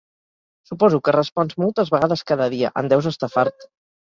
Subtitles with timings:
[0.69, 3.71] Suposo que respons moltes vegades cada dia, en deus estar fart.